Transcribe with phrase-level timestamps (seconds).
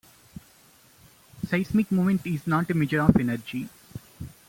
[1.47, 3.69] Seismic moment is not a measure of energy.